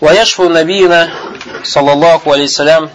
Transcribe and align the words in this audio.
ويشفو 0.00 0.48
نبينا 0.48 1.10
صلى 1.62 1.92
الله 1.92 2.20
عليه 2.26 2.44
وسلم 2.44 2.88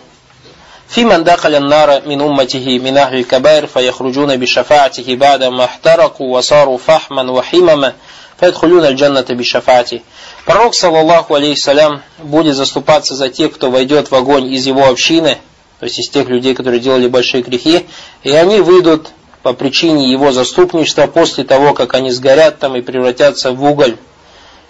في 0.90 1.06
من 1.06 1.24
دخل 1.24 1.56
النار 1.56 2.02
من 2.06 2.22
أمته 2.22 2.80
من 2.80 2.98
أهل 2.98 3.20
الكبائر 3.20 3.68
فيخرجون 3.68 4.36
بشفاعته 4.36 5.16
بعد 5.16 5.44
ما 5.44 5.64
احترقوا 5.64 6.38
وصاروا 6.38 6.78
فحما 6.78 7.32
وحمما 7.32 7.94
فيدخلون 8.40 8.86
الجنة 8.86 9.26
بشفاعته 9.30 10.00
Пророк, 10.46 10.74
саллаллаху 10.74 11.36
алейхиссалям, 11.36 12.02
будет 12.18 12.56
заступаться 12.56 13.14
за 13.14 13.30
тех, 13.30 13.54
кто 13.54 13.70
войдет 13.70 14.10
в 14.10 14.16
огонь 14.16 14.52
из 14.52 14.66
его 14.66 14.88
общины, 14.88 15.38
то 15.80 15.86
есть 15.86 16.00
из 16.00 16.10
тех 16.10 16.28
людей, 16.28 16.56
которые 16.56 16.80
делали 16.80 17.08
большие 17.08 17.44
грехи, 17.44 17.86
и 18.24 18.32
они 18.32 18.60
выйдут 18.60 19.10
по 19.44 19.54
причине 19.54 20.12
его 20.12 20.32
заступничества 20.32 21.06
после 21.06 21.44
того, 21.44 21.74
как 21.74 21.94
они 21.94 22.10
сгорят 22.10 22.58
там 22.58 22.76
и 22.76 22.82
превратятся 22.82 23.52
в 23.52 23.64
уголь, 23.64 23.98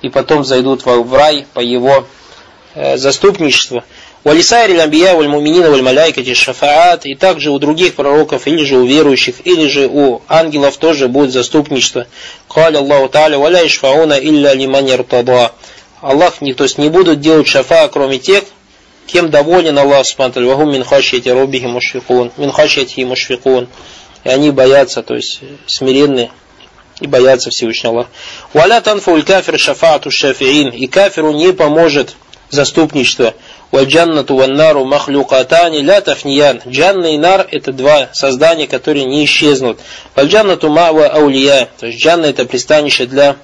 и 0.02 0.10
потом 0.10 0.44
зайдут 0.44 0.86
в 0.86 1.14
рай 1.14 1.46
по 1.54 1.62
его 1.62 2.06
э, 2.75 2.97
заступничеству. 2.97 3.83
Валисайри 4.25 4.75
ламбия 4.75 5.15
валь 5.15 5.29
муминина 5.29 5.71
валь 5.71 5.83
маляйкати 5.83 6.33
шафаат. 6.33 7.05
И 7.05 7.15
также 7.15 7.51
у 7.51 7.59
других 7.59 7.95
пророков, 7.95 8.47
или 8.47 8.65
же 8.65 8.77
у 8.77 8.87
верующих, 8.87 9.37
или 9.45 9.69
же 9.69 9.87
у 9.87 10.23
ангелов 10.29 10.79
тоже 10.79 11.09
будет 11.09 11.31
заступничество. 11.31 12.07
Каля 12.49 12.79
Аллаху 12.79 13.07
Та'аля 13.13 13.37
валя 13.37 13.67
ишфауна 13.67 14.15
илля 14.15 14.55
лиман 14.55 14.87
яртада. 14.87 15.53
Аллах, 16.01 16.41
не, 16.41 16.55
то 16.55 16.65
есть 16.65 16.79
не 16.79 16.89
будут 16.89 17.21
делать 17.21 17.47
шафа, 17.47 17.89
кроме 17.89 18.19
тех, 18.19 18.45
кем 19.07 19.31
доволен 19.31 19.79
Аллах 19.79 20.07
Субтитры. 20.07 20.47
Вахум 20.47 20.73
мин 20.73 20.85
хашьяти 20.85 21.29
робихи 21.29 21.67
мушфикун. 21.67 22.33
Мин 22.39 22.51
хашьяти 22.51 23.05
мушфикун. 23.05 23.69
И 24.25 24.29
они 24.31 24.51
боятся, 24.51 25.03
то 25.03 25.15
есть 25.15 25.41
смиренные 25.67 26.31
и 27.01 27.07
боятся 27.07 27.51
Всевышнего 27.51 27.93
Аллаха. 27.93 28.11
Валя 28.55 28.81
танфу 28.81 29.23
кафир 29.23 29.59
шафаату 29.59 30.11
шафиин. 30.11 30.71
И 30.71 30.87
кафиру 30.87 31.33
не 31.33 31.53
поможет 31.53 32.17
заступничество. 32.55 33.35
Вальджаннату 33.71 34.37
ваннару 34.37 34.85
махлюкатани 34.85 35.81
ля 35.81 36.01
тафниян. 36.01 36.63
Джанна 36.67 37.15
и 37.15 37.19
нар 37.19 37.47
это 37.51 37.73
два 37.73 38.09
создания, 38.13 38.67
которые 38.67 39.05
не 39.05 39.25
исчезнут. 39.25 39.81
Вальджаннату 40.15 40.69
мава 40.71 41.07
аулия. 41.09 41.69
То 41.79 41.87
есть 41.87 41.99
джанна 42.01 42.27
это 42.27 42.47
пристанище 42.47 43.07
для 43.07 43.37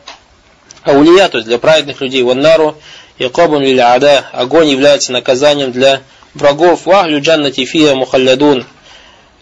аулия, 0.84 1.28
то 1.28 1.39
есть 1.39 1.48
для 1.48 1.58
праведных 1.58 2.00
людей. 2.00 2.22
Ваннару 2.22 2.77
якобун 3.19 3.62
лиль 3.62 3.80
ада. 3.80 4.25
Огонь 4.33 4.69
является 4.69 5.12
наказанием 5.12 5.72
для 5.72 6.00
врагов. 6.34 6.86
Вахлю 6.86 7.20
джаннати 7.20 7.64
фия 7.64 7.95
мухаллядун. 7.95 8.64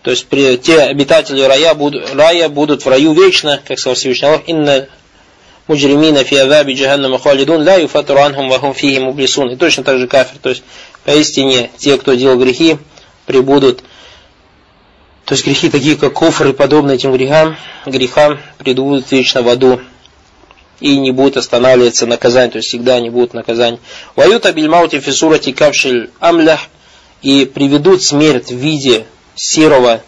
То 0.02 0.12
есть 0.12 0.28
те 0.62 0.80
обитатели 0.80 1.42
рая 1.42 1.74
будут, 1.74 2.14
рая 2.14 2.48
будут 2.48 2.84
в 2.84 2.88
раю 2.88 3.12
вечно, 3.12 3.60
как 3.66 3.78
сказал 3.78 3.94
Всевышний 3.94 4.28
Аллах, 4.28 4.42
инна 4.46 4.88
муджримина 5.68 6.24
фи 6.24 6.36
азаби 6.36 6.72
джаханнама 6.72 7.18
халидун 7.18 7.62
ла 7.62 7.76
юфатру 7.76 8.18
анхум 8.18 8.48
вахум 8.48 8.74
фихи 8.74 8.98
мублисун. 8.98 9.50
И 9.50 9.56
точно 9.56 9.84
так 9.84 9.98
же 9.98 10.08
кафир. 10.08 10.38
То 10.42 10.48
есть, 10.48 10.64
поистине, 11.04 11.70
те, 11.76 11.96
кто 11.96 12.14
делал 12.14 12.38
грехи, 12.38 12.78
прибудут 13.26 13.84
то 15.28 15.34
есть 15.34 15.44
грехи 15.44 15.68
такие, 15.68 15.94
как 15.94 16.14
куфр 16.14 16.46
и 16.46 16.52
подобные 16.54 16.94
этим 16.94 17.12
грехам, 17.12 17.54
грехам 17.84 18.38
придут 18.56 19.12
вечно 19.12 19.42
в 19.42 19.48
аду 19.50 19.78
и 20.80 20.98
не 20.98 21.10
будут 21.10 21.36
останавливаться 21.36 22.06
наказание, 22.06 22.52
то 22.52 22.56
есть 22.56 22.68
всегда 22.68 22.98
не 22.98 23.10
будут 23.10 23.34
наказания. 23.34 23.78
Ваюта 24.16 24.54
бильмаути 24.54 25.00
фисурати 25.00 25.52
кавшиль 25.52 26.08
амлях 26.18 26.60
и 27.20 27.44
приведут 27.44 28.02
смерть 28.02 28.50
в 28.50 28.56
виде 28.56 29.04
серого 29.34 30.00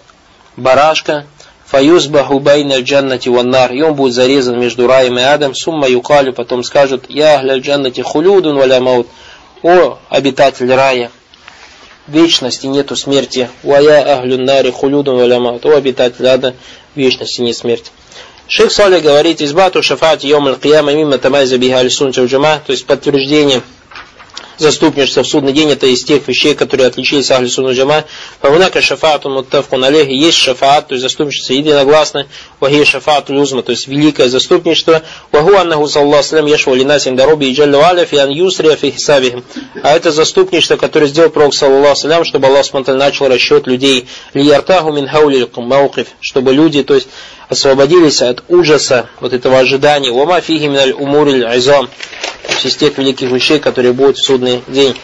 барашка, 0.56 1.27
фаюсбаху 1.71 2.41
байна 2.41 2.81
джаннати 2.81 3.29
ваннар, 3.29 3.73
и 3.73 3.81
он 3.83 3.95
будет 3.95 4.15
зарезан 4.15 4.59
между 4.59 4.87
раем 4.87 5.19
и 5.19 5.23
адом, 5.23 5.55
сумма 5.55 5.89
юкалю, 5.89 6.33
потом 6.33 6.65
скажут, 6.65 7.05
я 7.09 7.37
ахля 7.37 7.59
джаннати 7.59 8.01
хулюдун 8.01 8.57
валя 8.57 8.81
маут, 8.81 9.07
о 9.63 9.98
обитатель 10.09 10.73
рая, 10.73 11.11
вечности 12.09 12.67
нету 12.67 12.97
смерти, 12.97 13.48
вая 13.63 14.17
ахлюн 14.17 14.45
нари 14.45 14.71
хулюдун 14.71 15.17
валя 15.17 15.39
маут, 15.39 15.65
о 15.65 15.77
обитатель 15.77 16.27
ада, 16.27 16.55
вечности 16.97 17.41
нет 17.41 17.57
смерти. 17.57 17.91
Шейх 18.48 18.73
Салли 18.73 18.98
говорит, 18.98 19.41
избату 19.41 19.80
шафати 19.80 20.27
йом 20.27 20.48
аль-кияма 20.48 20.92
мимо 20.92 21.19
тамайза 21.19 21.57
биха 21.57 21.79
аль-сунча 21.79 22.27
то 22.27 22.73
есть 22.73 22.85
подтверждение 22.85 23.63
заступничество 24.61 25.23
в 25.23 25.27
судный 25.27 25.53
день, 25.53 25.71
это 25.71 25.87
из 25.87 26.05
тех 26.05 26.27
вещей, 26.29 26.55
которые 26.55 26.87
отличились 26.87 27.31
Ахли 27.31 27.48
Сунна 27.48 27.73
Джама. 27.73 28.05
Фавунака 28.41 28.81
шафаату 28.81 29.31
муттавкун 29.31 29.83
алейхи, 29.85 30.13
есть 30.13 30.37
шафаат, 30.37 30.89
то 30.89 30.95
есть 30.95 31.03
заступничество 31.03 31.55
единогласно, 31.55 32.27
вахи 32.61 32.85
шафаату 32.85 33.33
люзма, 33.33 33.63
то 33.63 33.73
есть 33.73 33.89
великое 33.89 34.29
заступничество, 34.29 35.03
ваху 35.33 35.57
аннаху 35.57 35.89
саллаху 35.89 36.23
салям 36.23 36.47
яшву 36.47 36.75
линасин 36.75 37.17
дароби 37.17 37.47
и 37.47 37.55
джаллю 37.55 37.81
аля 37.81 38.05
фи 38.05 38.17
ан 38.17 38.31
юсрия. 38.31 38.79
А 39.83 39.97
это 39.97 40.13
заступничество, 40.13 40.77
которое 40.77 41.07
сделал 41.07 41.31
Пророк 41.31 41.55
саллаху 41.55 41.97
салям, 41.97 42.25
чтобы 42.25 42.47
Аллах 42.47 42.67
начал 42.89 43.29
расчет 43.29 43.67
людей, 43.67 44.07
лияртаху 44.35 44.92
мин 44.92 45.09
хаули 45.09 45.48
маукиф, 45.57 46.09
чтобы 46.21 46.53
люди, 46.53 46.83
то 46.83 46.95
есть 46.95 47.09
освободились 47.50 48.22
от 48.22 48.42
ужаса, 48.48 49.11
вот 49.20 49.34
этого 49.34 49.58
ожидания. 49.58 50.11
Уама 50.11 50.40
фиги 50.40 50.66
миналь 50.66 50.92
умуриль 50.92 51.44
айзам 51.44 51.90
из 52.64 52.77
тех 52.77 52.96
великих 52.96 53.30
вещей, 53.30 53.58
которые 53.58 53.92
будут 53.92 54.16
в 54.16 54.24
судный 54.24 54.62
день. 54.68 54.96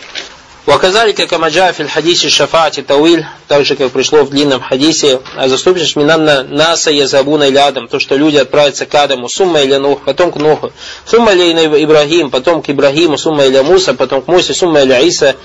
Уаказали, 0.66 1.12
как 1.12 1.28
фил 1.30 1.88
хадисе 1.88 2.28
шафати 2.28 2.82
тауиль, 2.82 3.24
так 3.46 3.64
же, 3.64 3.76
как 3.76 3.92
пришло 3.92 4.24
в 4.24 4.30
длинном 4.30 4.60
хадисе, 4.60 5.20
а 5.36 5.48
заступишь 5.48 5.94
минанна 5.94 6.42
наса 6.42 6.90
язабуна 6.90 7.44
или 7.44 7.56
адам, 7.56 7.86
то, 7.86 8.00
что 8.00 8.16
люди 8.16 8.36
отправятся 8.36 8.84
к 8.84 8.94
Адаму, 8.94 9.28
сумма 9.28 9.60
или 9.60 9.76
Нух, 9.76 10.02
потом 10.02 10.32
к 10.32 10.36
Нуху, 10.36 10.72
сумма 11.04 11.32
или 11.34 11.84
Ибрагим, 11.84 12.30
потом 12.30 12.62
к 12.62 12.70
Ибрагиму, 12.70 13.16
сумма 13.16 13.44
или 13.44 13.60
Муса, 13.60 13.94
потом 13.94 14.22
к 14.22 14.26
Мусе, 14.26 14.54
сумма 14.54 14.82
или 14.82 15.06
Иса, 15.06 15.36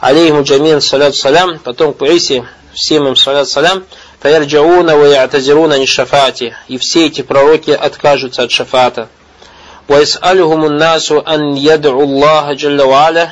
алейхиму 0.00 0.42
джамин 0.42 0.80
салят 0.80 1.14
салям, 1.14 1.60
потом 1.60 1.94
к 1.94 2.02
Исе, 2.02 2.44
всем 2.74 3.06
им 3.06 3.14
салят 3.14 3.48
салям, 3.48 3.84
фаярджауна 4.23 4.95
ва 4.97 5.05
я'тазируна 5.05 5.79
ни 5.79 5.85
шафати, 5.85 6.55
и 6.67 6.77
все 6.77 7.07
эти 7.07 7.21
пророки 7.21 7.71
откажутся 7.71 8.43
от 8.43 8.51
шафата. 8.51 9.09
ويسألهم 9.89 10.65
الناس 10.65 11.11
أن 11.11 11.57
يدعوا 11.57 12.03
الله 12.03 12.53
جل 12.53 12.81
وعلا 12.81 13.29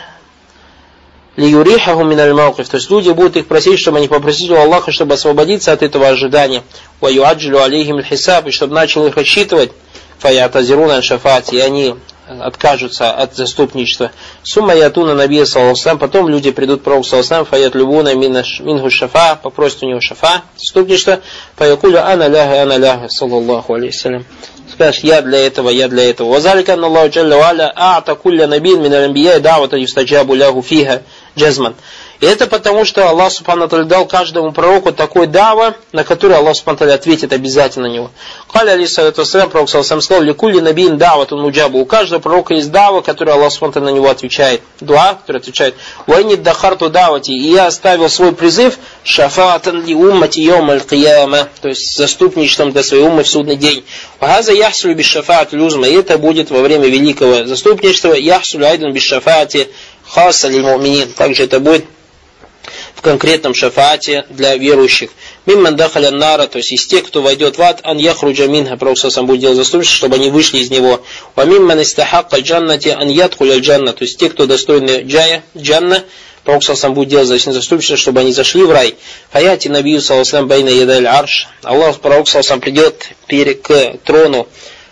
лиюрихаху 1.38 2.04
миналь 2.04 2.34
маукиф. 2.34 2.68
То 2.68 2.78
есть 2.78 2.90
люди 2.90 3.12
будут 3.12 3.38
их 3.38 3.48
просить, 3.48 3.80
чтобы 3.80 3.98
они 4.00 4.08
попросили 4.08 4.54
у 4.54 4.58
Аллаха, 4.58 4.92
чтобы 4.92 5.14
освободиться 5.14 5.72
от 5.72 5.84
этого 5.84 6.08
ожидания. 6.08 6.64
Ваюаджлю 7.00 7.62
алейхим 7.62 8.02
хисаб, 8.04 8.48
и 8.48 8.52
чтобы 8.52 8.74
начал 8.74 9.06
их 9.06 9.16
рассчитывать. 9.16 9.72
Фаятазируна 10.18 11.04
шафати, 11.04 11.56
и 11.56 11.60
они 11.60 11.96
откажутся 12.27 13.11
от 13.11 13.35
заступничества. 13.35 14.13
Сумма 14.43 14.75
ятуна 14.75 15.15
набия 15.15 15.45
саллаху 15.45 15.99
потом 15.99 16.29
люди 16.29 16.51
придут 16.51 16.81
к 16.81 16.85
пророку 16.85 17.05
саллаху 17.05 17.45
фаят 17.45 17.75
любуна 17.75 18.15
мингу 18.15 18.91
шафа, 18.91 19.37
попросят 19.43 19.83
у 19.83 19.87
него 19.87 20.01
шафа, 20.01 20.43
заступничество, 20.57 21.21
фаякулю 21.57 21.99
ана 21.99 22.29
ляха, 22.29 22.63
ана 22.63 22.77
ляха, 22.77 23.09
саллаллаху 23.09 23.75
алейхи 23.75 24.25
Скажешь, 24.73 25.03
я 25.03 25.21
для 25.21 25.47
этого, 25.47 25.69
я 25.69 25.87
для 25.89 26.09
этого. 26.09 26.31
Вазалика 26.31 26.73
Аллаху 26.73 27.11
Джалла 27.11 27.37
Валя 27.37 27.73
а'та 27.77 28.15
кулля 28.15 28.47
набин 28.47 28.81
мин 28.81 28.95
аль-анбия 28.95 29.39
давата 29.39 29.77
юстаджабу 29.77 30.35
лягу 30.35 30.63
фиха 30.63 31.03
джазман. 31.37 31.75
И 32.23 32.25
это 32.25 32.47
потому, 32.47 32.85
что 32.85 33.09
Аллах 33.09 33.33
Субхану 33.33 33.67
дал 33.85 34.07
каждому 34.07 34.53
пророку 34.53 34.93
такой 34.93 35.27
дава, 35.27 35.75
на 35.91 36.05
который 36.05 36.37
Аллах 36.37 36.55
Субхану 36.55 36.93
ответит 36.93 37.33
обязательно 37.33 37.89
на 37.89 37.93
него. 37.93 38.11
Каля 38.53 38.73
алейсалату 38.73 39.23
вассалям, 39.23 39.51
пророк 39.51 39.69
сам 39.69 40.01
сказал, 40.01 40.23
ликули 40.23 40.61
набин 40.61 40.99
дават 40.99 41.33
он 41.33 41.43
муджабу. 41.43 41.81
У 41.81 41.85
каждого 41.85 42.21
пророка 42.21 42.55
есть 42.55 42.71
дава, 42.71 43.01
который 43.01 43.35
Аллах 43.35 43.53
Субхану 43.53 43.87
на 43.87 43.89
него 43.89 44.09
отвечает. 44.09 44.61
Дуа, 44.79 45.15
который 45.15 45.39
отвечает. 45.39 45.75
Вайни 46.07 46.37
дахарту 46.37 46.91
давати. 46.91 47.33
И 47.33 47.51
я 47.51 47.67
оставил 47.67 48.09
свой 48.09 48.33
призыв 48.33 48.79
шафатан 49.03 49.85
ли 49.85 49.93
уммати 49.93 50.39
йом 50.39 50.71
аль 50.71 50.81
кияма. 50.81 51.49
То 51.61 51.71
есть 51.71 51.97
заступничеством 51.97 52.71
для 52.71 52.85
своей 52.85 53.03
уммы 53.03 53.25
в 53.25 53.29
судный 53.29 53.57
день. 53.57 53.85
Вахаза 54.21 54.53
яхсулю 54.53 54.95
без 54.95 55.13
люзма. 55.51 55.89
И 55.89 55.95
это 55.95 56.19
будет 56.19 56.53
во 56.53 56.61
время 56.61 56.87
великого 56.87 57.47
заступничества. 57.47 58.13
Яхсулю 58.13 58.67
айдан 58.67 58.93
без 58.93 59.03
шафати 59.03 59.71
хаса 60.13 60.49
ли 60.49 60.61
муминин. 60.61 61.11
Также 61.13 61.45
это 61.45 61.59
будет 61.59 61.85
в 62.95 63.01
конкретном 63.01 63.55
шафате 63.55 64.27
для 64.29 64.57
верующих. 64.57 65.11
Мимман 65.47 65.75
дахаля 65.75 66.11
нара, 66.11 66.47
то 66.47 66.59
есть 66.59 66.71
из 66.71 66.87
тех, 66.87 67.05
кто 67.07 67.23
войдет 67.23 67.59
в 67.59 67.63
ад, 67.63 67.81
ан 67.83 67.99
яхруджа 67.99 68.47
минха, 68.47 68.77
Пророк 68.77 68.99
сам 68.99 69.27
будет 69.27 69.41
делать 69.41 69.57
заступничество, 69.57 69.97
чтобы 69.97 70.17
они 70.17 70.31
вышли 70.31 70.59
из 70.59 70.71
него. 70.71 71.03
Ва 71.35 71.45
мимман 71.45 71.83
истахакка 71.83 72.41
джаннати 72.41 72.89
ан 72.89 73.09
ядхуля 73.09 73.59
джанна, 73.59 73.93
то 73.93 74.05
есть 74.05 74.19
те, 74.19 74.29
кто 74.29 74.47
достойны 74.47 75.03
джая, 75.03 75.43
джанна, 75.57 76.05
Пророк 76.45 76.63
сам 76.63 76.95
будет 76.95 77.09
делать 77.09 77.29
заступничество, 77.29 77.97
чтобы 77.97 78.21
они 78.21 78.33
зашли 78.33 78.63
в 78.65 78.71
рай. 78.71 78.95
Хаяти 79.33 79.69
набию 79.69 80.01
саласлам 80.01 80.47
байна 80.47 80.69
ядаль 80.69 81.07
арш. 81.07 81.49
Аллах, 81.63 82.01
Пророк 82.01 82.29
сам 82.29 82.61
придет 82.61 83.09
к 83.63 83.97
трону 84.05 84.47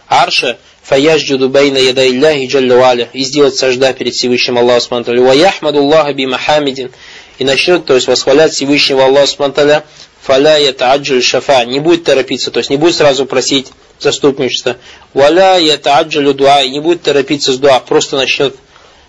арша, 0.08 0.58
фаяжджуду 0.82 1.48
байна 1.48 1.78
яда 1.78 2.08
Илляхи 2.08 2.46
джалля 2.46 3.08
и 3.12 3.22
сделать 3.22 3.56
сажда 3.56 3.92
перед 3.92 4.14
Всевышним 4.14 4.58
Аллахом 4.58 4.80
Субтитры. 4.80 5.20
Ва 5.22 5.32
яхмаду 5.32 5.80
Аллаха 5.80 6.12
би 6.12 6.26
Махамидин 6.26 6.90
и 7.38 7.44
начнет, 7.44 7.84
то 7.84 7.94
есть 7.94 8.06
восхвалять 8.06 8.52
Всевышнего 8.52 9.04
Аллаха 9.04 9.26
Субтитры. 9.26 9.82
Фаля 10.22 10.56
ятааджаль 10.58 11.22
шафа. 11.22 11.64
Не 11.64 11.80
будет 11.80 12.04
торопиться, 12.04 12.50
то 12.50 12.58
есть 12.58 12.70
не 12.70 12.76
будет 12.76 12.94
сразу 12.94 13.24
просить 13.24 13.68
заступничество. 13.98 14.76
Валя 15.14 15.58
ятааджалю 15.58 16.34
дуа. 16.34 16.62
Не 16.66 16.80
будет 16.80 17.02
торопиться 17.02 17.52
с 17.52 17.56
дуа, 17.56 17.80
просто 17.80 18.16
начнет 18.16 18.54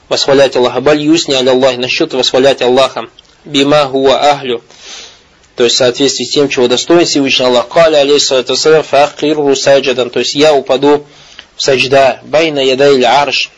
восхвалять 0.07 0.56
Аллаха. 0.56 0.81
Баль 0.81 1.01
юсни 1.01 1.33
аля 1.33 1.51
Аллах, 1.51 1.77
насчет 1.77 2.13
восхвалять 2.13 2.62
Аллаха. 2.62 3.09
Бима 3.44 3.85
хуа 3.88 4.31
ахлю. 4.31 4.63
То 5.56 5.65
есть 5.65 5.75
в 5.75 5.79
соответствии 5.79 6.24
с 6.24 6.31
тем, 6.31 6.47
чего 6.47 6.67
достоин 6.67 7.06
Всевышний 7.06 7.45
Аллах. 7.45 7.67
Каля 7.67 8.03
фахкиру 8.83 9.56
саджадан. 9.56 10.09
То 10.09 10.19
есть 10.19 10.33
я 10.33 10.53
упаду 10.53 11.06
саджда. 11.62 12.19
Байна 12.24 12.60
ядай 12.60 13.04
арш. 13.04 13.52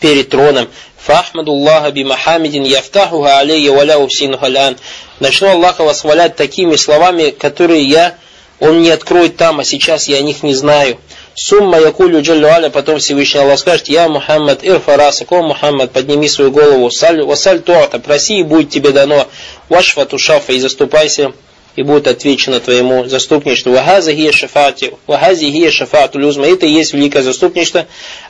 Перед 0.00 0.30
троном. 0.30 0.68
Фахмаду 0.96 1.52
Аллаха 1.52 1.90
би 1.90 2.04
Махамидин 2.04 2.64
яфтахуха 2.64 3.38
алейя 3.38 3.72
валя 3.72 3.98
усину 3.98 4.38
халян. 4.38 4.76
Начну 5.18 5.48
Аллаха 5.48 5.82
восхвалять 5.84 6.36
такими 6.36 6.76
словами, 6.76 7.30
которые 7.30 7.82
я, 7.82 8.14
он 8.58 8.82
не 8.82 8.90
откроет 8.90 9.36
там, 9.36 9.60
а 9.60 9.64
сейчас 9.64 10.08
я 10.08 10.18
о 10.18 10.22
них 10.22 10.42
не 10.42 10.54
знаю. 10.54 10.98
Сумма 11.34 11.78
якулю 11.78 12.22
джаллю 12.22 12.48
аля, 12.48 12.70
потом 12.70 12.98
Всевышний 12.98 13.40
Аллах 13.40 13.58
скажет, 13.58 13.88
я 13.88 14.08
Мухаммад 14.08 14.62
ирфарасак, 14.62 15.32
о 15.32 15.42
Мухаммад, 15.42 15.92
подними 15.92 16.28
свою 16.28 16.50
голову, 16.50 16.90
саль, 16.90 17.22
васаль 17.22 17.60
туата, 17.60 17.98
проси 17.98 18.40
и 18.40 18.42
будет 18.42 18.70
тебе 18.70 18.92
дано, 18.92 19.26
вашфа 19.68 20.04
тушафа, 20.06 20.52
и 20.52 20.60
заступайся, 20.60 21.32
и 21.76 21.82
будет 21.82 22.06
отвечено 22.08 22.60
твоему 22.60 23.06
заступничеству. 23.06 23.72
Вахази 23.72 24.12
гия 24.12 24.32
шафати, 24.32 24.92
вахази 25.06 25.46
гия 25.46 25.70
шафату 25.70 26.18
люзма, 26.18 26.46
это 26.46 26.66
и 26.66 26.70
есть 26.70 26.92
великое 26.92 27.22
заступничество, 27.22 27.86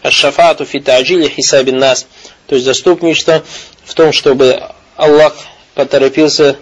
шафату 0.09 0.65
фитаджили 0.65 1.29
хисабин 1.29 1.79
нас, 1.79 2.07
то 2.47 2.55
есть 2.55 2.67
заступничество 2.67 3.43
в 3.85 3.95
том, 3.95 4.13
чтобы 4.13 4.63
Аллах 4.97 5.37
поторопился 5.75 6.57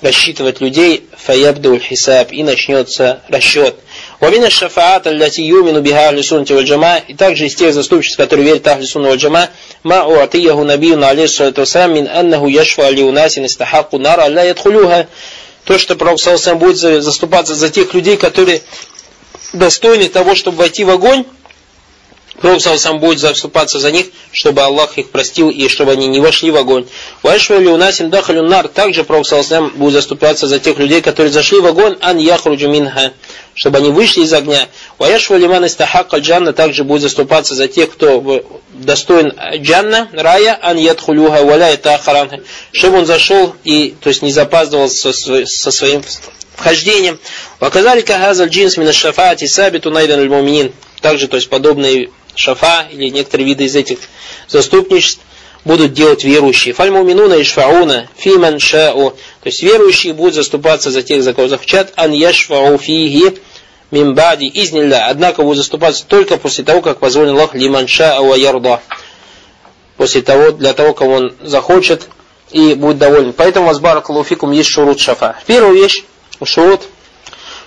рассчитывать 0.00 0.60
людей, 0.60 1.06
фаябдул 1.16 1.78
хисаб, 1.78 2.32
и 2.32 2.42
начнется 2.42 3.20
расчет. 3.28 3.76
Вамина 4.20 4.50
шафаат 4.50 5.06
аллати 5.06 5.40
юмину 5.40 5.80
биха 5.80 6.08
ахли 6.08 6.22
суннати 6.22 6.52
валь 6.52 6.64
джама, 6.64 6.98
и 6.98 7.14
также 7.14 7.46
из 7.46 7.54
тех 7.54 7.72
заступничеств, 7.72 8.18
которые 8.18 8.46
верят 8.46 8.66
ахли 8.66 8.84
сунна 8.84 9.08
валь 9.08 9.18
джама, 9.18 9.48
ма 9.82 10.04
уатияху 10.04 10.64
набию 10.64 10.98
на 10.98 11.08
алейхиссалату 11.08 11.62
вассалам 11.62 11.94
мин 11.94 12.08
аннаху 12.08 12.46
яшфа 12.46 12.86
али 12.86 13.02
унасин 13.02 13.46
истахаку 13.46 13.98
нара 13.98 14.24
алла 14.24 14.44
ядхулюха. 14.44 15.08
То, 15.66 15.78
что 15.78 15.96
Пророк 15.96 16.20
Салсам 16.20 16.58
будет 16.58 16.78
заступаться 16.78 17.56
за 17.56 17.68
тех 17.70 17.92
людей, 17.92 18.16
которые 18.16 18.62
достойны 19.52 20.08
того, 20.08 20.36
чтобы 20.36 20.58
войти 20.58 20.84
в 20.84 20.90
огонь, 20.90 21.24
Пророк 22.40 22.60
сам 22.60 23.00
будет 23.00 23.18
заступаться 23.18 23.78
за 23.78 23.90
них, 23.90 24.06
чтобы 24.30 24.62
Аллах 24.62 24.98
их 24.98 25.10
простил 25.10 25.48
и 25.50 25.68
чтобы 25.68 25.92
они 25.92 26.06
не 26.06 26.20
вошли 26.20 26.50
в 26.50 26.56
огонь. 26.56 26.86
Вайшвали 27.22 27.66
у 27.66 27.76
нас 27.76 27.98
дахалю 27.98 28.42
нар. 28.42 28.68
Также 28.68 29.04
Пророк 29.04 29.26
сам 29.26 29.70
будет 29.70 29.94
заступаться 29.94 30.46
за 30.46 30.58
тех 30.58 30.78
людей, 30.78 31.00
которые 31.00 31.32
зашли 31.32 31.60
в 31.60 31.66
огонь, 31.66 31.96
ан 32.00 32.18
яхруджу 32.18 32.68
минха, 32.68 33.12
чтобы 33.56 33.78
они 33.78 33.90
вышли 33.90 34.20
из 34.20 34.32
огня. 34.32 34.68
Ваяшвали 34.98 35.46
ман 35.46 35.66
истахак 35.66 36.14
джанна. 36.14 36.52
Также 36.52 36.84
будет 36.84 37.02
заступаться 37.02 37.54
за 37.54 37.66
тех, 37.66 37.90
кто 37.90 38.44
достоин 38.74 39.32
джанна, 39.56 40.08
рая, 40.12 40.56
ан 40.62 40.76
ядхулюха, 40.76 41.42
валя 41.42 41.72
и 41.72 41.78
чтобы 42.70 42.98
он 42.98 43.06
зашел 43.06 43.56
и, 43.64 43.96
то 44.00 44.10
есть 44.10 44.22
не 44.22 44.30
запаздывал 44.30 44.90
со, 44.90 45.12
со 45.12 45.70
своим 45.70 46.02
вхождением. 46.54 47.18
Ваказали 47.58 48.02
кахазаль 48.02 48.50
джинс 48.50 48.76
мина 48.76 48.92
шафаати 48.92 49.46
сабиту 49.46 49.90
найдан 49.90 50.70
Также, 51.00 51.26
то 51.26 51.36
есть 51.36 51.48
подобные 51.48 52.10
шафа 52.34 52.86
или 52.92 53.08
некоторые 53.08 53.46
виды 53.46 53.64
из 53.64 53.74
этих 53.74 53.98
заступничеств 54.48 55.20
будут 55.66 55.92
делать 55.92 56.22
верующие. 56.22 56.72
Фальмуминуна 56.72 57.42
ишфауна 57.42 58.08
фиман 58.16 58.60
шау. 58.60 59.10
То 59.10 59.46
есть 59.46 59.62
верующие 59.62 60.14
будут 60.14 60.34
заступаться 60.34 60.90
за 60.92 61.02
тех, 61.02 61.22
за 61.24 61.34
кого 61.34 61.48
захотят. 61.48 61.92
Ан 61.96 62.12
яшфау 62.12 62.78
фиги 62.78 63.38
мимбади 63.90 64.48
изнилля. 64.54 65.08
Однако 65.08 65.42
будут 65.42 65.58
заступаться 65.58 66.06
только 66.06 66.36
после 66.36 66.64
того, 66.64 66.82
как 66.82 66.98
позволил 66.98 67.32
Аллах 67.36 67.54
лиман 67.54 67.88
шау 67.88 68.34
ярда. 68.36 68.80
После 69.96 70.22
того, 70.22 70.52
для 70.52 70.72
того, 70.72 70.94
кого 70.94 71.14
он 71.14 71.36
захочет 71.42 72.08
и 72.52 72.74
будет 72.74 72.98
доволен. 72.98 73.32
Поэтому 73.32 73.66
вас 73.66 73.80
луфикум 74.08 74.52
есть 74.52 74.68
шурут 74.68 75.00
шафа. 75.00 75.36
Первая 75.46 75.72
вещь, 75.72 76.04
шурут, 76.44 76.82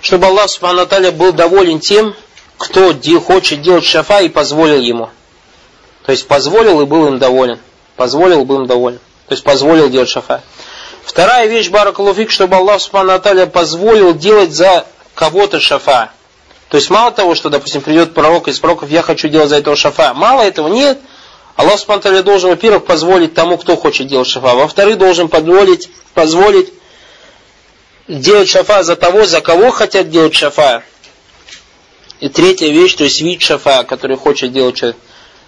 чтобы 0.00 0.26
Аллах 0.26 0.48
Субхану 0.48 1.12
был 1.12 1.32
доволен 1.32 1.80
тем, 1.80 2.14
кто 2.56 2.94
хочет 3.20 3.60
делать 3.60 3.84
шафа 3.84 4.20
и 4.20 4.30
позволил 4.30 4.80
ему. 4.80 5.10
То 6.06 6.12
есть 6.12 6.26
позволил 6.26 6.80
и 6.80 6.86
был 6.86 7.08
им 7.08 7.18
доволен. 7.18 7.58
Позволил, 8.00 8.46
был 8.46 8.60
им 8.60 8.66
доволен. 8.66 8.98
То 9.28 9.34
есть 9.34 9.44
позволил 9.44 9.90
делать 9.90 10.08
шафа. 10.08 10.42
Вторая 11.04 11.48
вещь, 11.48 11.68
баракалуфик, 11.68 12.30
чтобы 12.30 12.56
Аллах 12.56 12.80
Субхану 12.80 13.46
позволил 13.46 14.14
делать 14.14 14.52
за 14.52 14.86
кого-то 15.14 15.60
шафа. 15.60 16.10
То 16.70 16.78
есть 16.78 16.88
мало 16.88 17.12
того, 17.12 17.34
что, 17.34 17.50
допустим, 17.50 17.82
придет 17.82 18.14
пророк 18.14 18.48
из 18.48 18.58
пророков, 18.58 18.88
я 18.88 19.02
хочу 19.02 19.28
делать 19.28 19.50
за 19.50 19.56
этого 19.56 19.76
шафа. 19.76 20.14
Мало 20.14 20.40
этого, 20.40 20.68
нет. 20.68 20.98
Аллах 21.56 21.78
Субхану 21.78 22.22
должен, 22.22 22.48
во-первых, 22.48 22.86
позволить 22.86 23.34
тому, 23.34 23.58
кто 23.58 23.76
хочет 23.76 24.06
делать 24.06 24.28
шафа. 24.28 24.54
Во-вторых, 24.54 24.96
должен 24.96 25.28
позволить, 25.28 25.90
позволить 26.14 26.72
делать 28.08 28.48
шафа 28.48 28.82
за 28.82 28.96
того, 28.96 29.26
за 29.26 29.42
кого 29.42 29.70
хотят 29.72 30.08
делать 30.08 30.34
шафа. 30.34 30.84
И 32.20 32.30
третья 32.30 32.70
вещь, 32.70 32.94
то 32.94 33.04
есть 33.04 33.20
вид 33.20 33.42
шафа, 33.42 33.84
который 33.84 34.16
хочет 34.16 34.54
делать 34.54 34.76
человек. 34.76 34.96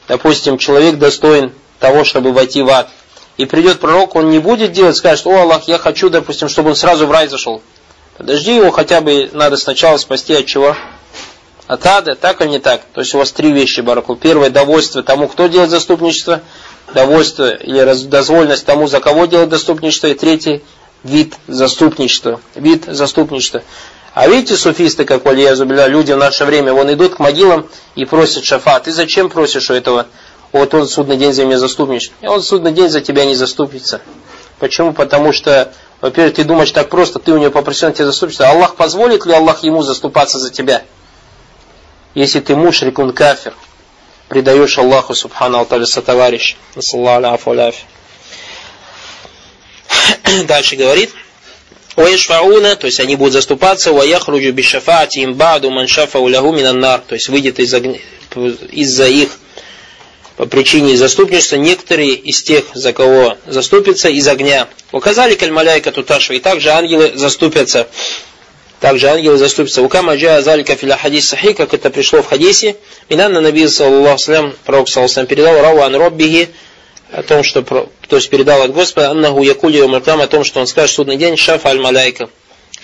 Допустим, 0.07 0.59
человек 0.59 0.97
достоин 0.97 1.55
того, 1.83 2.05
чтобы 2.05 2.33
войти 2.33 2.63
в 2.63 2.71
ад. 2.71 2.89
И 3.37 3.45
придет 3.45 3.81
пророк, 3.81 4.15
он 4.15 4.31
не 4.31 4.39
будет 4.39 4.73
делать, 4.73 4.97
скажет, 4.97 5.27
о 5.27 5.43
Аллах, 5.43 5.69
я 5.69 5.79
хочу, 5.79 6.09
допустим, 6.09 6.49
чтобы 6.49 6.71
он 6.71 6.77
сразу 6.77 7.07
в 7.07 7.11
рай 7.11 7.29
зашел. 7.29 7.61
Подожди 8.17 8.55
его, 8.55 8.71
хотя 8.71 9.01
бы 9.01 9.29
надо 9.33 9.57
сначала 9.57 9.97
спасти 9.97 10.35
от 10.35 10.47
чего? 10.47 10.77
От 11.67 11.87
ада, 11.87 12.15
так 12.15 12.41
или 12.41 12.49
не 12.49 12.59
так? 12.59 12.83
То 12.93 13.01
есть 13.01 13.15
у 13.15 13.19
вас 13.19 13.33
три 13.33 13.51
вещи, 13.53 13.81
Бараку. 13.81 14.17
Первое, 14.17 14.51
довольство 14.51 15.03
тому, 15.03 15.29
кто 15.29 15.49
делает 15.49 15.71
заступничество. 15.71 16.41
Довольство 16.95 17.51
или 17.51 18.07
дозвольность 18.07 18.67
тому, 18.67 18.87
за 18.87 19.01
кого 19.01 19.25
делать 19.27 19.51
заступничество. 19.51 20.09
И 20.09 20.15
третий, 20.15 20.63
вид 21.03 21.35
заступничества. 21.49 22.41
Вид 22.55 22.85
заступничества. 22.87 23.63
А 24.15 24.29
видите, 24.29 24.57
суфисты, 24.57 25.05
как 25.07 25.25
Валия 25.25 25.57
Зубиля, 25.57 25.87
люди 25.87 26.13
в 26.13 26.19
наше 26.19 26.45
время, 26.45 26.75
вон 26.75 26.93
идут 26.93 27.15
к 27.15 27.19
могилам 27.19 27.67
и 27.95 28.05
просят 28.05 28.45
шафа. 28.45 28.79
Ты 28.79 28.93
зачем 28.93 29.31
просишь 29.31 29.71
у 29.71 29.75
этого? 29.75 30.07
Вот 30.53 30.75
он 30.75 30.87
судный 30.87 31.17
день 31.17 31.33
за 31.33 31.47
меня 31.47 31.59
заступничает. 31.59 32.13
И 32.21 32.27
он 32.27 32.43
судный 32.43 32.73
день 32.73 32.91
за 32.91 33.01
тебя 33.01 33.25
не 33.25 33.35
заступится. 33.35 34.03
Почему? 34.59 34.93
Потому 34.93 35.33
что, 35.33 35.73
во-первых, 36.01 36.35
ты 36.35 36.45
думаешь 36.45 36.71
так 36.71 36.91
просто, 36.91 37.19
ты 37.19 37.33
у 37.33 37.39
него 37.39 37.51
попросил, 37.51 37.89
он 37.89 37.95
тебе 37.95 38.05
заступится. 38.05 38.49
Аллах 38.49 38.77
позволит 38.77 39.25
ли 39.25 39.33
Аллах 39.33 39.65
ему 39.65 39.83
заступаться 39.83 40.39
за 40.39 40.51
тебя? 40.51 40.83
Если 42.15 42.41
ты 42.41 42.55
мушрик, 42.55 42.99
он 42.99 43.13
кафир. 43.13 43.55
Предаешь 44.29 44.79
Аллаху, 44.79 45.15
субхану 45.15 45.59
алталя, 45.59 45.87
сотоварищ. 45.87 46.57
Дальше 50.47 50.77
говорит. 50.77 51.11
Уэшфауна, 51.97 52.77
то 52.77 52.87
есть 52.87 53.01
они 53.01 53.17
будут 53.17 53.35
заступаться, 53.35 53.93
ваяхруджу 53.93 54.53
бишафати 54.53 55.19
им 55.19 55.35
баду 55.35 55.71
маншафа 55.71 56.19
уляху 56.19 56.51
минаннар, 56.51 57.01
то 57.01 57.15
есть 57.15 57.29
выйдет 57.29 57.61
из 57.61 57.75
из-за 57.75 59.09
их 59.09 59.29
по 60.43 60.47
причине 60.47 60.97
заступничества 60.97 61.55
некоторые 61.55 62.15
из 62.15 62.43
тех, 62.43 62.65
за 62.75 62.93
кого 62.93 63.37
заступятся, 63.47 64.09
из 64.09 64.27
огня. 64.27 64.67
Указали 64.91 65.37
кальмаляйка 65.37 65.93
туташва, 65.93 66.33
и 66.33 66.41
также 66.41 66.71
ангелы 66.71 67.13
заступятся. 67.15 67.87
Также 68.81 69.07
ангелы 69.07 69.39
заступятся. 69.39 69.83
Укама 69.83 70.17
джа 70.17 70.43
залика 70.43 70.75
филя 70.75 70.97
хадис 70.97 71.29
сахи, 71.29 71.53
как 71.53 71.75
это 71.75 71.91
пришло 71.91 72.23
в 72.23 72.27
хадисе. 72.27 72.75
Минанна 73.09 73.41
наби 73.41 73.69
саллаху 73.69 74.19
салям, 74.19 74.53
пророк 74.65 74.89
саллаху 74.89 75.27
передал, 75.27 75.63
рауан 75.63 75.95
роббихи, 75.95 76.49
о 77.13 77.23
том, 77.23 77.45
что, 77.45 77.63
то 77.63 78.17
есть 78.17 78.29
передал 78.29 78.63
от 78.63 78.73
Господа, 78.73 79.13
аннаху 79.13 79.45
якули 79.45 79.79
о 79.79 80.27
том, 80.27 80.43
что 80.43 80.59
он 80.59 80.67
скажет 80.67 80.97
судный 80.97 81.19
день, 81.19 81.37
шафа 81.37 81.69
аль 81.69 81.79
маляйка. 81.79 82.29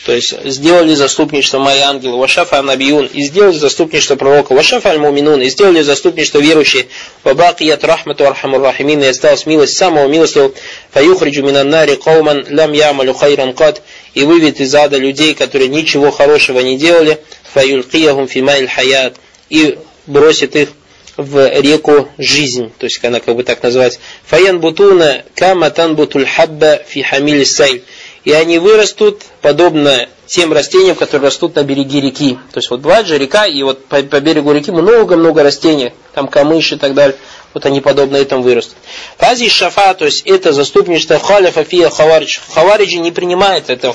То 0.05 0.15
есть 0.15 0.35
сделали 0.45 0.95
заступничество 0.95 1.59
мои 1.59 1.81
ангелы, 1.81 2.19
вашафа 2.19 2.63
набиюн, 2.63 3.07
и 3.07 3.23
сделали 3.23 3.57
заступничество 3.57 4.17
пророка, 4.17 4.55
вашафа 4.55 4.91
аль 4.91 4.99
муминун, 4.99 5.43
и 5.43 5.49
сделали 5.49 5.83
заступничество 5.83 6.39
верующие, 6.39 6.87
وبقيت 7.25 7.85
رحمة 7.85 8.27
أرحم 8.27 8.63
الراحمين, 8.63 9.03
и 9.03 9.07
осталась 9.07 9.45
милость 9.45 9.77
самого 9.77 10.07
милостивого, 10.07 10.53
فيخرج 10.93 11.43
من 11.43 11.64
النار 11.64 11.97
قوما 11.97 12.47
لم 12.49 12.73
يعملوا 12.73 13.13
خيرا 13.13 13.55
قط, 13.55 13.83
и 14.15 14.25
выведет 14.25 14.61
из 14.61 14.75
ада 14.75 14.99
людей, 14.99 15.35
которые 15.35 15.69
ничего 15.69 16.11
хорошего 16.11 16.61
не 16.61 16.79
делали, 16.79 17.19
فيلقيهم 17.53 18.29
في 18.29 18.55
ماء 18.55 18.69
الحياة, 18.69 19.17
и 19.51 19.79
бросит 20.07 20.55
их 20.55 20.69
в 21.19 21.61
реку 21.61 22.09
жизнь, 22.17 22.73
то 22.79 22.85
есть 22.85 23.05
она 23.05 23.19
как 23.19 23.35
бы 23.35 23.43
так 23.43 23.61
называется. 23.63 23.99
فينبتون 24.27 25.25
كما 25.35 25.71
تنبت 25.71 26.25
الحبة 26.25 26.81
في 26.87 27.05
السيل. 27.45 27.83
И 28.29 28.33
они 28.33 28.59
вырастут 28.59 29.23
подобно 29.41 30.07
тем 30.27 30.53
растениям, 30.53 30.97
которые 30.97 31.29
растут 31.29 31.55
на 31.55 31.63
береге 31.63 32.03
реки. 32.03 32.35
То 32.53 32.59
есть 32.59 32.69
вот 32.69 32.81
бывает 32.81 33.07
же 33.07 33.17
река, 33.17 33.47
и 33.47 33.63
вот 33.63 33.87
по, 33.87 34.03
по 34.03 34.21
берегу 34.21 34.53
реки 34.53 34.71
много-много 34.71 35.43
растений, 35.43 35.95
там 36.13 36.29
камыши 36.29 36.75
и 36.75 36.79
так 36.79 36.93
далее. 36.93 37.17
Вот 37.55 37.65
они 37.65 37.81
подобно 37.81 38.19
этому 38.19 38.43
вырастут. 38.43 38.77
Фази 39.17 39.49
шафа, 39.49 39.95
то 39.95 40.05
есть 40.05 40.27
это 40.27 40.53
заступничество 40.53 41.19
халя 41.19 41.51
фафия 41.51 41.89
хаваридж. 41.89 42.41
Хавариджи 42.53 42.99
не 42.99 43.13
принимает 43.13 43.71
это 43.71 43.95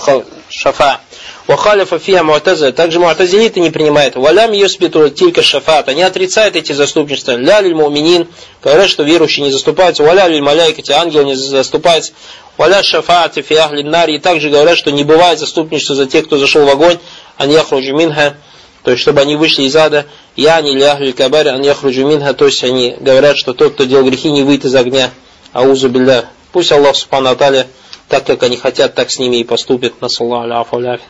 шафа. 0.49 1.01
Вахалифа 1.47 1.99
фиа 1.99 2.23
муатаза. 2.23 2.71
Также 2.71 2.99
муатазилиты 2.99 3.59
не 3.59 3.69
принимают. 3.69 4.15
Валям 4.15 4.53
юсбиту 4.53 5.09
тилька 5.09 5.41
шафат. 5.41 5.89
Они 5.89 6.01
отрицают 6.01 6.55
эти 6.55 6.71
заступничества. 6.71 7.33
Ля 7.33 7.59
лиль 7.59 7.75
муминин. 7.75 8.27
Говорят, 8.61 8.89
что 8.89 9.03
верующие 9.03 9.45
не 9.45 9.51
заступаются. 9.51 10.03
Валя 10.03 10.27
лиль 10.27 10.41
маляйкати. 10.41 10.91
Ангелы 10.91 11.25
не 11.25 11.35
заступаются. 11.35 12.13
Валя 12.57 12.83
шафаати 12.83 13.41
фи 13.41 13.55
ахли 13.55 13.81
нари. 13.83 14.15
И 14.15 14.19
также 14.19 14.49
говорят, 14.49 14.77
что 14.77 14.91
не 14.91 15.03
бывает 15.03 15.39
заступничества 15.39 15.95
за 15.95 16.05
тех, 16.05 16.25
кто 16.25 16.37
зашел 16.37 16.65
в 16.65 16.69
огонь. 16.69 16.97
Они 17.37 17.53
яхруджу 17.53 17.95
минха. 17.95 18.35
То 18.83 18.91
есть, 18.91 19.01
чтобы 19.01 19.21
они 19.21 19.35
вышли 19.35 19.63
из 19.63 19.75
ада. 19.75 20.05
Я 20.35 20.59
не 20.61 20.75
ляхли 20.75 21.11
кабари, 21.11 21.49
они 21.49 21.67
яхруджу 21.67 22.05
минха. 22.05 22.33
То 22.33 22.45
есть, 22.45 22.63
они 22.63 22.95
говорят, 22.99 23.37
что 23.37 23.53
тот, 23.53 23.73
кто 23.73 23.85
делал 23.85 24.05
грехи, 24.05 24.29
не 24.29 24.43
выйдет 24.43 24.65
из 24.65 24.75
огня. 24.75 25.11
Аузу 25.51 25.89
билля. 25.89 26.25
Пусть 26.51 26.71
Аллах 26.71 26.95
Субхану 26.95 27.29
Аталя, 27.29 27.67
так 28.09 28.25
как 28.25 28.43
они 28.43 28.57
хотят, 28.57 28.95
так 28.95 29.11
с 29.11 29.19
ними 29.19 29.37
и 29.37 29.43
поступит. 29.43 30.01
Насаллаху 30.01 30.77
аляфу 30.77 31.01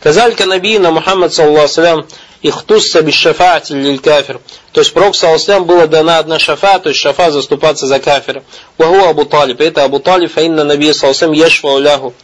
Казалька 0.00 0.46
набиина 0.46 0.90
Мухаммад, 0.90 1.32
саллаху 1.32 2.06
ихтусса 2.42 3.02
бишшафаати 3.02 3.72
лиль 3.72 3.98
кафир. 3.98 4.40
То 4.72 4.80
есть 4.80 4.92
Пророк 4.92 5.14
саллаху 5.14 5.64
была 5.64 5.86
дана 5.86 6.18
одна 6.18 6.38
шафа, 6.38 6.78
то 6.78 6.88
есть 6.88 7.00
шафа 7.00 7.30
заступаться 7.30 7.86
за 7.86 7.98
кафира. 7.98 8.42
Ваху 8.78 9.08
Абу 9.08 9.24
Талиб. 9.24 9.60
Это 9.60 9.84
Абу 9.84 10.00
Талиб, 10.00 10.32
фаинна 10.32 10.64
наби 10.64 10.92
саллаху 10.92 11.32
яшфа 11.32 11.68
уляху. 11.68 12.14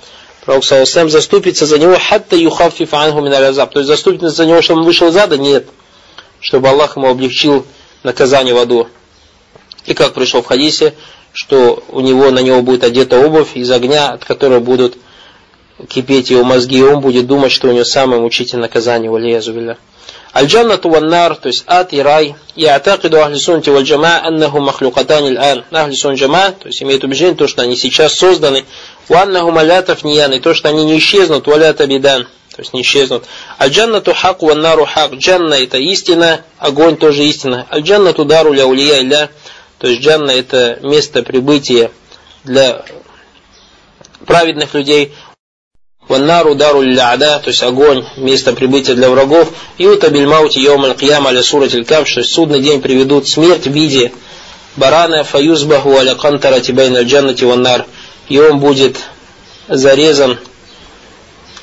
Пророк 0.45 0.65
саллаху 0.65 1.09
заступится 1.09 1.67
за 1.67 1.79
него, 1.79 1.99
хатта 1.99 2.37
юхаффиф 2.37 2.95
анху 2.95 3.21
мин 3.21 3.35
азаб. 3.35 3.73
То 3.73 3.81
есть 3.81 3.89
заступится 3.89 4.31
за 4.31 4.47
него, 4.47 4.63
чтобы 4.63 4.81
он 4.81 4.87
вышел 4.87 5.09
из 5.09 5.17
ада? 5.17 5.37
Нет. 5.37 5.67
Чтобы 6.41 6.69
Аллах 6.69 6.97
ему 6.97 7.09
облегчил 7.09 7.67
наказание 8.03 8.55
в 8.55 8.59
аду. 8.59 8.89
И 9.85 9.95
как 9.95 10.15
пришло 10.15 10.43
в 10.43 10.47
хадисе, 10.47 10.95
что 11.37 11.85
у 11.91 12.01
него 12.01 12.31
на 12.31 12.39
него 12.39 12.63
будет 12.63 12.83
одета 12.83 13.21
обувь 13.21 13.57
из 13.57 13.71
огня, 13.71 14.09
от 14.09 14.25
которой 14.25 14.61
будут 14.61 14.97
кипеть 15.87 16.31
его 16.31 16.45
мозги, 16.45 16.79
и 16.79 16.83
он 16.83 17.01
будет 17.01 17.27
думать, 17.27 17.53
что 17.53 17.69
у 17.69 17.73
него 17.73 17.85
самое 17.85 18.23
мучительное 18.23 18.63
наказание, 18.63 19.11
валиязу 19.11 19.53
Аль-джаннату 20.35 20.89
ван-нар, 20.89 21.37
то 21.37 21.49
есть 21.49 21.65
ад 21.67 21.93
и 21.93 22.01
рай, 22.01 22.37
яатакиду 22.55 23.21
ахли 23.21 23.37
сунти 23.37 23.69
аннаху 23.69 24.61
махлюкатани 24.61 25.37
аль-ан. 25.37 25.65
Ахли 25.71 25.95
сун 25.95 26.15
джама, 26.15 26.53
то 26.53 26.69
есть 26.69 26.83
имеет 26.83 27.05
убеждение, 27.05 27.37
то, 27.37 27.47
что 27.47 27.61
они 27.63 27.77
сейчас 27.77 28.15
созданы, 28.15 28.65
ваннаху 29.09 29.51
малятов 29.51 30.05
ниян, 30.05 30.33
и 30.33 30.41
то, 30.41 30.55
что 30.55 30.71
они 30.71 30.85
не 30.85 30.99
исчезнут, 30.99 31.47
валята 31.47 31.87
бидан, 31.87 32.25
то 32.55 32.63
есть 32.63 32.73
не 32.73 32.81
исчезнут. 32.81 33.25
Аль-джаннату 33.61 34.15
хак 34.15 34.41
ван-нару 34.43 34.87
хак. 34.87 35.13
Джанна 35.15 35.55
это 35.55 35.77
истина, 35.77 36.41
огонь 36.59 36.97
тоже 36.97 37.25
истина. 37.25 37.67
Аль-джаннату 37.71 38.25
дару 38.25 38.55
ля 38.55 38.67
улия 38.67 39.03
илля, 39.03 39.29
то 39.79 39.89
есть 39.89 40.03
джанна 40.03 40.31
это 40.31 40.79
место 40.83 41.23
прибытия 41.23 41.91
для 42.45 42.85
праведных 44.25 44.75
людей. 44.75 45.13
Ваннару 46.09 46.55
дару 46.55 46.83
ляда, 46.83 47.41
то 47.41 47.51
есть 47.51 47.65
огонь, 47.65 48.05
место 48.17 48.53
прибытия 48.53 48.95
для 48.95 49.11
врагов. 49.11 49.53
Юта 49.77 50.09
бильмаути 50.09 50.61
йом 50.61 50.85
аль-кьям 50.85 51.27
аля 51.27 51.43
сурат 51.43 51.75
аль 51.75 52.07
что 52.07 52.23
судный 52.23 52.61
день 52.61 52.81
приведут 52.81 53.27
смерть 53.27 53.67
в 53.67 53.73
виде 53.73 54.13
барана 54.77 55.25
фаюзбаху 55.25 55.97
аля 55.97 56.15
кантара 56.15 56.61
тибайна 56.61 57.03
джаннати 57.03 57.45
ваннар. 57.45 57.87
И 58.29 58.39
он 58.39 58.61
будет 58.61 58.99
зарезан 59.67 60.39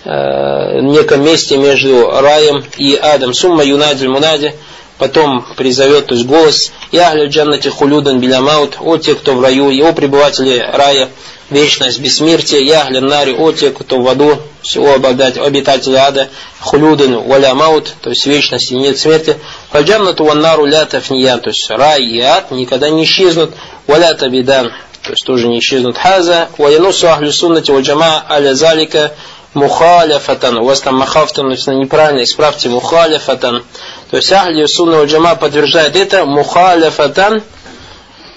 э, 0.04 0.80
в 0.80 0.84
неком 0.84 1.24
месте 1.24 1.56
между 1.56 2.12
раем 2.12 2.66
и 2.78 2.96
адом. 2.96 3.34
Сумма 3.34 3.64
юнадиль 3.64 4.10
мунади 4.10 4.54
потом 4.98 5.46
призовет, 5.58 6.08
то 6.08 6.16
есть 6.16 6.26
голос, 6.26 6.72
«Я 6.92 7.10
ахлю 7.10 7.30
джаннати 7.30 7.70
хулюдан 7.70 8.20
билямаут», 8.20 8.78
«О 8.80 8.98
те, 8.98 9.16
кто 9.16 9.34
в 9.34 9.42
раю», 9.42 9.70
и 9.70 9.82
«О 9.82 9.94
пребыватели 9.94 10.66
рая, 10.74 11.10
вечность, 11.50 12.00
бессмертие», 12.00 12.66
«Я 12.66 12.90
нари», 12.90 13.34
«О 13.34 13.52
те, 13.52 13.72
кто 13.72 14.00
в 14.00 14.08
аду», 14.08 14.40
всего 14.62 14.94
обитатели 14.94 15.96
ада, 15.96 16.30
хулюдан 16.60 17.20
валямаут, 17.20 17.94
то 18.02 18.10
есть 18.10 18.26
вечности 18.26 18.74
нет 18.74 18.98
смерти, 18.98 19.38
«Фаджаннату 19.72 20.26
ваннару 20.26 20.66
ля 20.66 20.86
тафниян», 20.86 21.40
то 21.40 21.50
есть 21.50 21.70
рай 21.70 22.04
и 22.04 22.20
ад 22.22 22.52
никогда 22.52 22.90
не 22.90 23.04
исчезнут, 23.04 23.52
«Валя 23.88 24.14
табидан», 24.14 24.72
то 25.04 25.12
есть 25.12 25.26
тоже 25.26 25.48
не 25.48 25.60
исчезнут. 25.60 25.98
«Хаза 25.98 26.48
ваянусу 26.58 27.10
ахлю 27.10 27.32
суннати 27.32 27.72
ва 27.72 27.82
джама 27.82 28.26
аля 28.30 28.54
залика 28.54 29.12
мухаляфатан». 29.54 30.58
У 30.58 30.66
вас 30.66 30.82
там 30.82 30.96
махафтан, 30.96 31.50
неправильно, 31.50 32.24
исправьте, 32.24 32.70
мухаляфатан. 32.70 33.64
То 34.10 34.18
есть 34.18 34.32
Ахли 34.32 34.66
Сунна 34.66 35.04
Джама 35.06 35.36
подтверждает 35.36 35.96
это 35.96 36.26
мухаляфатан 36.26 37.44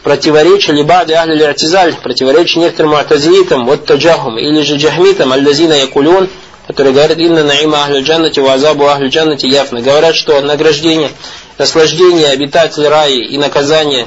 противоречие 0.02 0.76
либады 0.76 1.14
Ахли 1.14 1.42
Артизаль, 1.42 1.94
противоречие 1.96 2.62
некоторым 2.62 2.94
артазилитам, 2.94 3.66
вот 3.66 3.86
таджахум, 3.86 4.38
или 4.38 4.62
же 4.62 4.76
джахмитам, 4.76 5.32
аллазина 5.32 5.72
якулюн, 5.72 6.28
которые 6.66 6.92
говорят, 6.92 7.18
инна 7.18 7.44
наима 7.44 7.78
ахли 7.78 8.02
джаннати 8.02 8.40
ва 8.40 8.54
азабу 8.54 8.86
ахли 8.86 9.08
джаннати 9.08 9.46
яфна. 9.46 9.80
Говорят, 9.80 10.14
что 10.16 10.40
награждение, 10.40 11.10
наслаждение 11.58 12.28
обитателей 12.28 12.88
рая 12.88 13.10
и 13.10 13.38
наказание 13.38 14.06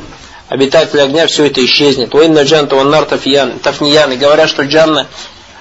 обитателей 0.50 1.04
огня, 1.04 1.28
все 1.28 1.46
это 1.46 1.64
исчезнет. 1.64 2.14
Уинна 2.14 2.44
джанта 2.44 2.76
ваннар 2.76 3.06
тафниян. 3.06 4.12
И 4.12 4.18
говорят, 4.18 4.50
что 4.50 4.64
джанна, 4.64 5.08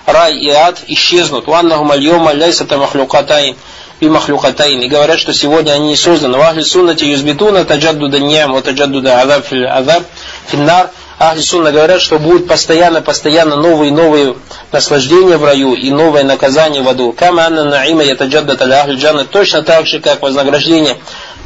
рай 0.09 0.37
и 0.37 0.51
ад 0.51 0.79
исчезнут. 0.89 1.47
Ваннахум 1.47 1.93
альйома 1.93 2.33
ляйса 2.33 2.65
тамахлюкатайн 2.65 3.57
бимахлюкатайн. 4.01 4.81
И 4.81 4.89
говорят, 4.89 5.19
что 5.19 5.33
сегодня 5.33 5.73
они 5.73 5.95
созданы. 5.97 6.39
В 6.39 6.41
ахли 6.41 6.63
суннати 6.63 7.05
юзбитуна 7.05 7.65
таджаддуда 7.65 8.19
ням, 8.19 8.53
вот 8.53 8.65
таджаддуда 8.65 9.21
азаб 9.21 9.47
фил 9.47 9.67
азаб 9.69 10.05
финнар. 10.47 10.91
Ахли 11.21 11.41
сунна 11.41 11.73
говорят, 11.73 12.01
что 12.01 12.21
будут 12.21 12.47
постоянно, 12.47 13.03
постоянно 13.03 13.57
новые 13.57 13.91
новые 13.91 14.37
наслаждения 14.71 15.37
в 15.37 15.45
раю 15.45 15.75
и 15.75 15.91
новое 15.91 16.23
наказание 16.23 16.81
в 16.81 16.89
аду. 16.89 17.13
Кама 17.13 17.43
анна 17.43 17.65
наима 17.65 18.05
ятаджаддат 18.05 18.63
аля 18.63 18.83
ахли 18.83 18.95
джанна. 18.95 19.25
Точно 19.25 19.63
так 19.63 19.87
же, 19.87 19.99
как 20.01 20.23
вознаграждения 20.23 20.97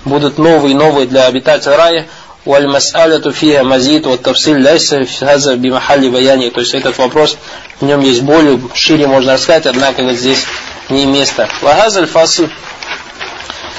будут 0.05 0.37
новые 0.37 0.75
новые 0.75 1.07
для 1.07 1.27
обитателей 1.27 1.77
рая. 1.77 2.07
Уаль-мас'аляту 2.45 3.33
фия 3.33 3.63
мазид, 3.63 4.07
вот 4.07 4.23
тавсиль 4.23 4.59
ляйса 4.59 5.07
хаза 5.07 5.57
бимахали 5.57 6.09
баяни. 6.09 6.51
То 6.51 6.61
есть 6.61 6.75
этот 6.75 6.99
вопрос, 6.99 7.37
в 7.81 7.85
нем 7.85 8.01
есть 8.01 8.23
более, 8.23 8.61
шире 8.75 9.07
можно 9.07 9.35
рассказать, 9.35 9.67
однако 9.67 10.03
вот 10.03 10.17
здесь 10.17 10.45
не 10.89 11.07
место. 11.07 11.49
Вагазаль 11.61 12.07
фасл. 12.07 12.47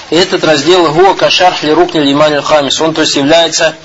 Этот 0.09 0.43
раздел 0.43 0.91
Гуа 0.93 1.15
Кашарх 1.15 1.63
Лирукни 1.63 1.99
Лиман 1.99 2.41
Хамис, 2.41 2.79
он 2.79 2.93
то 2.93 3.01
есть 3.01 3.15
является 3.15 3.75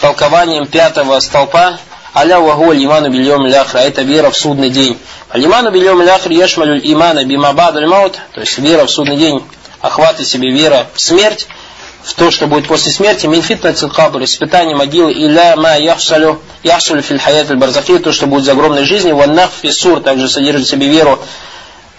толкованием 0.00 0.66
пятого 0.66 1.18
столпа 1.20 1.78
Аля 2.14 2.40
вагу 2.40 2.72
лиману 2.72 3.08
бильем 3.08 3.46
ляхра. 3.46 3.78
Это 3.78 4.02
вера 4.02 4.30
в 4.30 4.36
судный 4.36 4.70
день. 4.70 4.98
Лиману 5.32 5.70
бильем 5.70 6.02
ляхра 6.02 6.32
яшмалю 6.32 6.80
имана 6.82 7.24
бимабаду 7.24 7.86
маут. 7.86 8.18
То 8.32 8.40
есть 8.40 8.58
вера 8.58 8.86
в 8.86 8.90
судный 8.90 9.16
день 9.16 9.44
охватывает 9.80 10.26
себе 10.26 10.50
вера 10.50 10.88
в 10.92 11.00
смерть 11.00 11.46
в 12.02 12.14
то, 12.14 12.30
что 12.30 12.46
будет 12.46 12.66
после 12.66 12.92
смерти, 12.92 13.26
минфитна 13.26 13.72
цилкабр, 13.72 14.22
испытание 14.24 14.76
могилы, 14.76 15.12
иля 15.12 15.54
ма 15.56 15.76
яхсалю, 15.76 16.40
яхсалю 16.62 17.02
филь 17.02 17.18
хаят 17.18 17.56
барзахи, 17.58 17.98
то, 17.98 18.12
что 18.12 18.26
будет 18.26 18.44
за 18.44 18.52
огромной 18.52 18.84
жизни, 18.84 19.12
ваннах 19.12 19.50
фисур, 19.62 20.00
также 20.00 20.28
содержит 20.28 20.66
в 20.66 20.70
себе 20.70 20.88
веру 20.88 21.20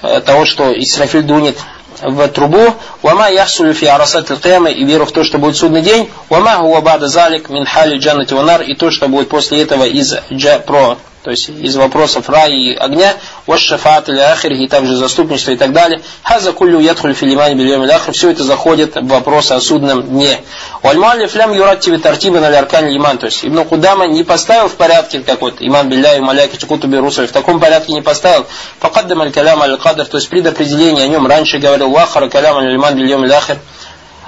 Э, 0.01 0.19
того, 0.19 0.45
что 0.45 0.73
Исрафиль 0.73 1.21
дунет 1.21 1.57
в 2.01 2.27
трубу, 2.29 2.73
вама 3.03 3.29
яхсулю 3.29 3.73
фи 3.75 3.85
арасат 3.85 4.31
и 4.31 4.83
веру 4.83 5.05
в 5.05 5.11
то, 5.11 5.23
что 5.23 5.37
будет 5.37 5.57
судный 5.57 5.83
день, 5.83 6.09
вама 6.27 6.55
хуа 6.55 6.81
бада 6.81 7.07
залик 7.07 7.49
мин 7.49 7.65
хали 7.65 7.99
джаннати 7.99 8.33
ванар, 8.33 8.63
и 8.63 8.73
то, 8.73 8.89
что 8.89 9.07
будет 9.07 9.29
после 9.29 9.61
этого 9.61 9.83
из 9.83 10.15
джа, 10.33 10.57
про 10.57 10.97
то 11.23 11.31
есть 11.31 11.49
из 11.49 11.75
вопросов 11.75 12.29
рая 12.29 12.51
и 12.51 12.73
огня, 12.73 13.13
ваш-шафат 13.45 14.09
или 14.09 14.19
ахир, 14.19 14.53
и 14.53 14.67
также 14.67 14.95
заступничество 14.95 15.51
и 15.51 15.57
так 15.57 15.71
далее. 15.71 16.01
Хаза 16.23 16.51
куллю 16.51 16.79
ядхуль 16.79 17.13
филимани 17.13 17.53
бильем 17.55 17.83
ахр, 17.83 18.11
все 18.11 18.31
это 18.31 18.43
заходит 18.43 18.95
в 18.95 19.07
вопросы 19.07 19.51
о 19.53 19.61
судном 19.61 20.03
дне. 20.03 20.41
Уальмали 20.81 21.27
флям 21.27 21.53
юрат 21.53 21.81
тебе 21.81 21.99
тартиба 21.99 22.39
на 22.39 22.49
ляркан 22.49 22.85
иман, 22.95 23.17
то 23.17 23.27
есть 23.27 23.45
Ибн 23.45 23.65
Кудама 23.65 24.07
не 24.07 24.23
поставил 24.23 24.67
в 24.67 24.75
порядке, 24.75 25.19
как 25.19 25.41
вот 25.41 25.55
иман 25.59 25.89
билля 25.89 26.17
и 26.17 26.19
маляки 26.19 26.57
чекутуби 26.57 26.97
русуль, 26.97 27.27
в 27.27 27.31
таком 27.31 27.59
порядке 27.59 27.93
не 27.93 28.01
поставил. 28.01 28.45
Факаддам 28.79 29.21
аль 29.21 29.31
калям 29.31 29.61
аль 29.61 29.77
кадр, 29.77 30.05
то 30.05 30.17
есть 30.17 30.29
предопределение 30.29 31.05
о 31.05 31.07
нем 31.07 31.27
раньше 31.27 31.59
говорил, 31.59 31.89
вахара 31.89 32.29
калям 32.29 32.57
аль 32.57 32.75
иман 32.75 32.95
бильем 32.95 33.23
ахр, 33.31 33.57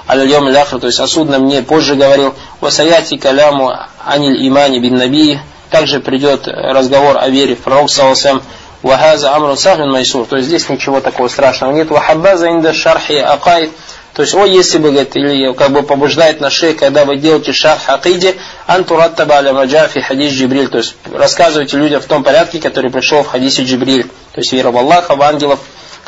аль-йом 0.08 0.52
то 0.80 0.86
есть 0.86 1.00
о 1.00 1.06
судном 1.06 1.48
дне 1.48 1.62
позже 1.62 1.94
говорил, 1.94 2.34
васаяти 2.60 3.16
каляму 3.16 3.72
аниль 4.04 4.48
имани 4.48 4.78
бин 4.78 4.96
набии, 4.96 5.40
также 5.74 5.98
придет 5.98 6.46
разговор 6.46 7.18
о 7.18 7.28
вере 7.28 7.56
в 7.56 7.58
пророк 7.58 7.90
салласам 7.90 8.44
Вахаза 8.82 9.34
Амрун 9.34 9.56
Сахмин 9.56 9.90
Майсур. 9.90 10.24
То 10.24 10.36
есть 10.36 10.46
здесь 10.46 10.68
ничего 10.68 11.00
такого 11.00 11.26
страшного 11.26 11.72
нет. 11.72 11.90
Вахаббаза 11.90 12.48
инда 12.48 12.72
шархи 12.72 13.14
акайд. 13.14 13.72
То 14.12 14.22
есть, 14.22 14.36
о, 14.36 14.44
если 14.44 14.78
бы, 14.78 14.92
говорит, 14.92 15.16
или 15.16 15.52
как 15.52 15.72
бы 15.72 15.82
побуждает 15.82 16.40
на 16.40 16.48
шее, 16.48 16.74
когда 16.74 17.04
вы 17.04 17.16
делаете 17.16 17.52
шарх 17.52 17.88
акиде, 17.88 18.36
антураттаба 18.68 19.34
аля 19.34 19.52
маджафи 19.52 20.00
хадис 20.00 20.30
Джибриль. 20.30 20.68
То 20.68 20.78
есть, 20.78 20.94
рассказывайте 21.12 21.76
людям 21.76 22.00
в 22.00 22.04
том 22.04 22.22
порядке, 22.22 22.60
который 22.60 22.92
пришел 22.92 23.24
в 23.24 23.26
хадисе 23.26 23.64
Джибриль. 23.64 24.04
То 24.04 24.40
есть, 24.40 24.52
вера 24.52 24.70
в 24.70 24.76
Аллаха, 24.76 25.16
в 25.16 25.22
ангелов, 25.22 25.58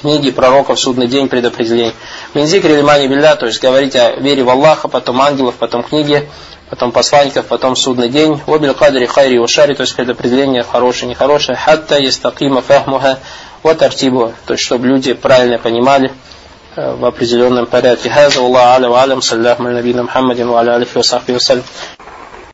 книги 0.01 0.31
пророков, 0.31 0.79
судный 0.79 1.09
день, 1.09 1.27
предопределение. 1.27 1.95
Минзикр 2.35 2.69
или 2.69 2.83
мани 2.83 3.09
билля, 3.09 3.35
то 3.35 3.47
есть 3.47 3.61
говорить 3.61 3.97
о 3.97 4.13
вере 4.21 4.45
в 4.45 4.51
Аллаха, 4.51 4.87
потом 4.87 5.21
ангелов, 5.21 5.57
потом 5.59 5.83
книги, 5.83 6.29
потом 6.71 6.93
посланников, 6.93 7.47
потом 7.47 7.77
судный 7.77 8.09
день, 8.09 8.41
вабиль 8.47 8.75
кадри 8.75 9.07
хайри 9.07 9.39
ушари, 9.39 9.75
то 9.75 9.83
есть 9.83 9.95
предопределение 9.95 10.63
хорошее, 10.63 11.09
нехорошее, 11.09 11.57
хатта 11.57 11.99
ястакима 11.99 12.63
фахмуха, 12.63 13.19
вот 13.63 13.83
артибу, 13.83 14.33
то 14.47 14.55
есть 14.55 14.65
чтобы 14.65 14.87
люди 14.87 15.13
правильно 15.13 15.59
понимали 15.59 16.13
э, 16.77 16.95
в 16.95 17.05
определенном 17.05 17.67
порядке. 17.67 18.11
Хаза 18.11 18.41
Аллаху 18.41 18.77
алям, 18.77 18.93
алям, 18.95 19.23
саллаху 19.23 19.65
аль 19.65 19.95
Мухаммадин, 19.95 20.49
ва 20.49 20.61
аля 20.61 20.77
алихи 20.77 20.97
ва 20.97 21.03